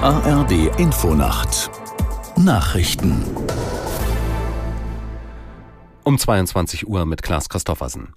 ARD 0.00 0.78
Infonacht 0.78 1.70
Nachrichten 2.36 3.24
um 6.02 6.18
22 6.18 6.86
Uhr 6.86 7.04
mit 7.06 7.22
Klaas 7.22 7.48
Christoffersen. 7.48 8.14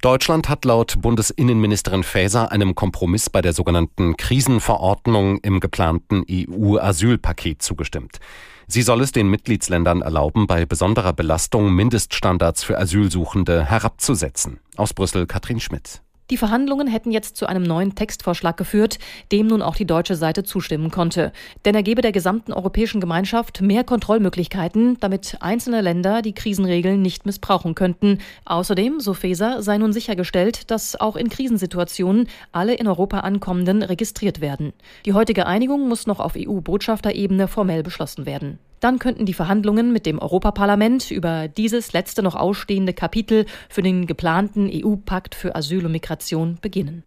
Deutschland 0.00 0.48
hat 0.48 0.64
laut 0.64 1.00
Bundesinnenministerin 1.00 2.02
Faeser 2.02 2.52
einem 2.52 2.74
Kompromiss 2.74 3.30
bei 3.30 3.42
der 3.42 3.52
sogenannten 3.52 4.16
Krisenverordnung 4.16 5.38
im 5.38 5.60
geplanten 5.60 6.24
EU-Asylpaket 6.30 7.62
zugestimmt. 7.62 8.18
Sie 8.66 8.82
soll 8.82 9.00
es 9.00 9.12
den 9.12 9.28
Mitgliedsländern 9.28 10.02
erlauben, 10.02 10.46
bei 10.46 10.66
besonderer 10.66 11.12
Belastung 11.12 11.72
Mindeststandards 11.72 12.64
für 12.64 12.78
Asylsuchende 12.78 13.64
herabzusetzen. 13.64 14.60
Aus 14.76 14.94
Brüssel 14.94 15.26
Katrin 15.26 15.60
Schmidt. 15.60 16.02
Die 16.30 16.36
Verhandlungen 16.36 16.88
hätten 16.88 17.10
jetzt 17.10 17.38
zu 17.38 17.46
einem 17.46 17.62
neuen 17.62 17.94
Textvorschlag 17.94 18.58
geführt, 18.58 18.98
dem 19.32 19.46
nun 19.46 19.62
auch 19.62 19.76
die 19.76 19.86
deutsche 19.86 20.14
Seite 20.14 20.44
zustimmen 20.44 20.90
konnte. 20.90 21.32
Denn 21.64 21.74
er 21.74 21.82
gebe 21.82 22.02
der 22.02 22.12
gesamten 22.12 22.52
europäischen 22.52 23.00
Gemeinschaft 23.00 23.62
mehr 23.62 23.82
Kontrollmöglichkeiten, 23.82 24.98
damit 25.00 25.38
einzelne 25.40 25.80
Länder 25.80 26.20
die 26.20 26.34
Krisenregeln 26.34 27.00
nicht 27.00 27.24
missbrauchen 27.24 27.74
könnten. 27.74 28.18
Außerdem, 28.44 29.00
so 29.00 29.14
Feser, 29.14 29.62
sei 29.62 29.78
nun 29.78 29.94
sichergestellt, 29.94 30.70
dass 30.70 31.00
auch 31.00 31.16
in 31.16 31.30
Krisensituationen 31.30 32.28
alle 32.52 32.74
in 32.74 32.88
Europa 32.88 33.20
ankommenden 33.20 33.82
registriert 33.82 34.42
werden. 34.42 34.74
Die 35.06 35.14
heutige 35.14 35.46
Einigung 35.46 35.88
muss 35.88 36.06
noch 36.06 36.20
auf 36.20 36.34
EU-Botschafterebene 36.36 37.48
formell 37.48 37.82
beschlossen 37.82 38.26
werden. 38.26 38.58
Dann 38.80 38.98
könnten 38.98 39.26
die 39.26 39.34
Verhandlungen 39.34 39.92
mit 39.92 40.06
dem 40.06 40.18
Europaparlament 40.18 41.10
über 41.10 41.48
dieses 41.48 41.92
letzte 41.92 42.22
noch 42.22 42.34
ausstehende 42.34 42.92
Kapitel 42.92 43.46
für 43.68 43.82
den 43.82 44.06
geplanten 44.06 44.70
EU-Pakt 44.72 45.34
für 45.34 45.56
Asyl 45.56 45.84
und 45.86 45.92
Migration 45.92 46.58
beginnen. 46.60 47.04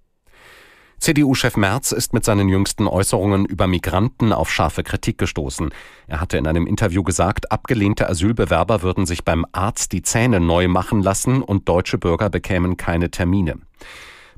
CDU-Chef 1.02 1.58
Merz 1.58 1.92
ist 1.94 2.14
mit 2.14 2.24
seinen 2.24 2.48
jüngsten 2.48 2.88
Äußerungen 2.88 3.46
über 3.46 3.66
Migranten 3.66 4.32
auf 4.32 4.52
scharfe 4.52 4.84
Kritik 4.84 5.18
gestoßen. 5.18 5.72
Er 6.06 6.22
hatte 6.22 6.38
in 6.38 6.46
einem 6.46 6.68
Interview 6.68 7.02
gesagt, 7.02 7.52
abgelehnte 7.52 8.08
Asylbewerber 8.08 8.84
würden 8.84 9.08
sich 9.08 9.26
beim 9.26 9.44
Arzt 9.52 9.94
die 9.94 10.04
Zähne 10.04 10.40
neu 10.40 10.68
machen 10.68 11.02
lassen 11.02 11.42
und 11.42 11.68
deutsche 11.68 11.98
Bürger 11.98 12.30
bekämen 12.30 12.78
keine 12.78 13.10
Termine. 13.10 13.56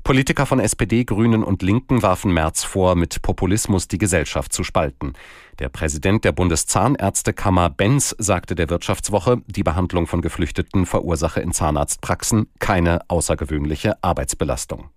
Politiker 0.04 0.44
von 0.44 0.60
SPD, 0.60 1.04
Grünen 1.04 1.42
und 1.42 1.62
Linken 1.62 2.02
warfen 2.02 2.30
Merz 2.30 2.62
vor, 2.62 2.94
mit 2.94 3.22
Populismus 3.22 3.88
die 3.88 3.96
Gesellschaft 3.96 4.52
zu 4.52 4.62
spalten. 4.62 5.14
Der 5.58 5.70
Präsident 5.70 6.26
der 6.26 6.32
Bundeszahnärztekammer 6.32 7.70
Benz 7.70 8.14
sagte 8.18 8.54
der 8.54 8.68
Wirtschaftswoche, 8.68 9.40
die 9.46 9.62
Behandlung 9.62 10.06
von 10.06 10.20
Geflüchteten 10.20 10.84
verursache 10.84 11.40
in 11.40 11.52
Zahnarztpraxen 11.52 12.48
keine 12.58 13.00
außergewöhnliche 13.08 13.94
Arbeitsbelastung. 14.02 14.90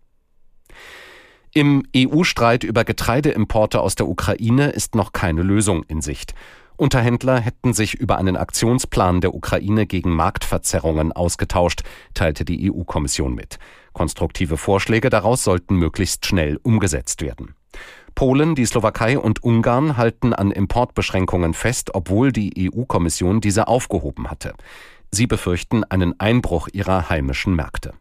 Im 1.53 1.83
EU-Streit 1.95 2.65
über 2.65 2.83
Getreideimporte 2.83 3.79
aus 3.79 3.95
der 3.95 4.09
Ukraine 4.09 4.71
ist 4.71 4.93
noch 4.93 5.13
keine 5.13 5.41
Lösung 5.41 5.83
in 5.83 6.01
Sicht. 6.01 6.33
Unterhändler 6.77 7.39
hätten 7.39 7.73
sich 7.73 7.95
über 7.95 8.17
einen 8.17 8.37
Aktionsplan 8.37 9.19
der 9.19 9.33
Ukraine 9.33 9.87
gegen 9.87 10.11
Marktverzerrungen 10.11 11.11
ausgetauscht, 11.11 11.81
teilte 12.13 12.45
die 12.45 12.71
EU-Kommission 12.71 13.33
mit. 13.33 13.57
Konstruktive 13.93 14.57
Vorschläge 14.57 15.09
daraus 15.09 15.43
sollten 15.43 15.75
möglichst 15.75 16.27
schnell 16.27 16.59
umgesetzt 16.61 17.21
werden. 17.21 17.55
Polen, 18.13 18.55
die 18.55 18.65
Slowakei 18.65 19.17
und 19.17 19.43
Ungarn 19.43 19.97
halten 19.97 20.33
an 20.33 20.51
Importbeschränkungen 20.51 21.53
fest, 21.53 21.93
obwohl 21.93 22.31
die 22.31 22.71
EU-Kommission 22.71 23.41
diese 23.41 23.67
aufgehoben 23.67 24.29
hatte. 24.29 24.53
Sie 25.11 25.25
befürchten 25.25 25.83
einen 25.83 26.19
Einbruch 26.19 26.67
ihrer 26.71 27.09
heimischen 27.09 27.55
Märkte. 27.55 27.93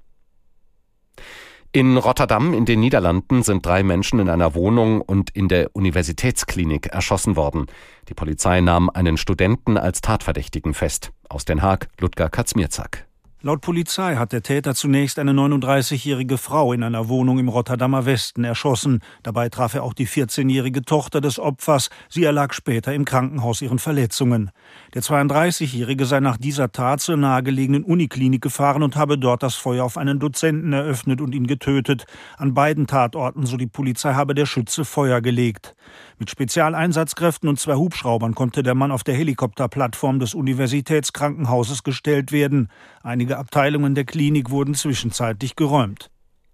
In 1.77 1.99
Rotterdam 1.99 2.55
in 2.55 2.65
den 2.65 2.81
Niederlanden 2.81 3.43
sind 3.43 3.67
drei 3.67 3.83
Menschen 3.83 4.19
in 4.19 4.31
einer 4.31 4.55
Wohnung 4.55 5.03
und 5.03 5.29
in 5.37 5.47
der 5.47 5.77
Universitätsklinik 5.77 6.87
erschossen 6.87 7.37
worden. 7.37 7.67
Die 8.09 8.15
Polizei 8.15 8.63
nahm 8.63 8.89
einen 8.89 9.19
Studenten 9.19 9.77
als 9.77 10.01
Tatverdächtigen 10.01 10.73
fest. 10.73 11.13
Aus 11.29 11.45
Den 11.45 11.61
Haag, 11.61 11.89
Ludger 12.01 12.31
Katzmierzak. 12.31 13.06
Laut 13.47 13.61
Polizei 13.61 14.17
hat 14.17 14.33
der 14.33 14.43
Täter 14.43 14.75
zunächst 14.75 15.21
eine 15.21 15.31
39-jährige 15.31 16.37
Frau 16.37 16.73
in 16.73 16.83
einer 16.83 17.09
Wohnung 17.09 17.39
im 17.39 17.49
Rotterdamer 17.49 18.05
Westen 18.05 18.43
erschossen. 18.43 18.99
Dabei 19.23 19.49
traf 19.51 19.75
er 19.75 19.85
auch 19.85 19.95
die 19.95 20.09
14-jährige 20.09 20.83
Tochter 20.83 21.21
des 21.21 21.39
Opfers. 21.39 21.91
Sie 22.09 22.25
erlag 22.25 22.53
später 22.55 22.93
im 22.93 23.05
Krankenhaus 23.05 23.63
ihren 23.63 23.79
Verletzungen. 23.79 24.51
Der 24.95 25.03
32-jährige 25.03 26.07
sei 26.07 26.19
nach 26.19 26.39
dieser 26.39 26.73
Tat 26.73 27.01
zur 27.01 27.19
nahegelegenen 27.19 27.85
Uniklinik 27.85 28.43
gefahren 28.43 28.83
und 28.83 28.97
habe 28.97 29.17
dort 29.17 29.45
das 29.45 29.55
Feuer 29.55 29.85
auf 29.85 29.97
einen 29.97 30.19
Dozenten 30.19 30.73
eröffnet 30.73 31.21
und 31.21 31.33
ihn 31.33 31.47
getötet. 31.47 32.07
An 32.39 32.53
beiden 32.53 32.89
Tatorten, 32.89 33.47
so 33.47 33.57
die 33.57 33.69
Polizei, 33.69 34.15
habe 34.15 34.35
der 34.35 34.47
Schütze 34.47 34.85
Feuer 34.85 35.21
gelegt. 35.21 35.77
Mit 36.19 36.31
Spezialeinsatzkräften 36.31 37.49
und 37.49 37.61
zwei 37.61 37.75
Hubschraubern 37.75 38.35
konnte 38.35 38.63
der 38.63 38.75
Mann 38.75 38.91
auf 38.91 39.05
der 39.05 39.15
Helikopterplattform 39.15 40.19
des 40.19 40.35
Universitätskrankenhauses 40.35 41.83
gestellt 41.83 42.33
werden. 42.33 42.71
Einige 43.03 43.37
Abteilungen 43.37 43.95
der 43.95 44.05
Klinik 44.05 44.51
wurden 44.51 44.75
zwischenzeitlich 44.75 45.57
geräumt. 45.57 46.11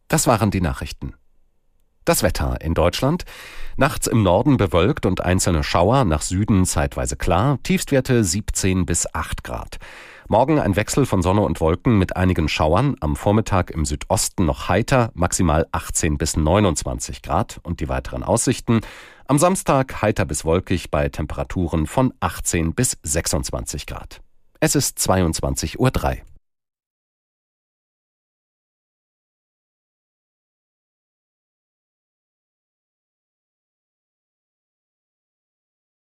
Das 0.08 0.26
waren 0.26 0.50
die 0.50 0.60
Nachrichten. 0.60 1.14
Das 2.04 2.24
Wetter 2.24 2.60
in 2.60 2.74
Deutschland. 2.74 3.24
Nachts 3.76 4.08
im 4.08 4.24
Norden 4.24 4.56
bewölkt 4.56 5.06
und 5.06 5.20
einzelne 5.20 5.62
Schauer, 5.62 6.04
nach 6.04 6.22
Süden 6.22 6.66
zeitweise 6.66 7.16
klar, 7.16 7.58
Tiefstwerte 7.62 8.24
17 8.24 8.84
bis 8.84 9.14
8 9.14 9.44
Grad. 9.44 9.78
Morgen 10.32 10.58
ein 10.58 10.76
Wechsel 10.76 11.04
von 11.04 11.20
Sonne 11.20 11.42
und 11.42 11.60
Wolken 11.60 11.98
mit 11.98 12.16
einigen 12.16 12.48
Schauern, 12.48 12.96
am 13.00 13.16
Vormittag 13.16 13.70
im 13.70 13.84
Südosten 13.84 14.46
noch 14.46 14.66
heiter, 14.66 15.10
maximal 15.12 15.66
18 15.72 16.16
bis 16.16 16.38
29 16.38 17.20
Grad 17.20 17.60
und 17.64 17.80
die 17.80 17.90
weiteren 17.90 18.22
Aussichten. 18.22 18.80
Am 19.26 19.36
Samstag 19.36 20.00
heiter 20.00 20.24
bis 20.24 20.46
wolkig 20.46 20.90
bei 20.90 21.10
Temperaturen 21.10 21.86
von 21.86 22.14
18 22.20 22.72
bis 22.72 22.96
26 23.02 23.84
Grad. 23.84 24.22
Es 24.58 24.74
ist 24.74 24.98
22.03 25.00 25.76
Uhr. 25.76 26.31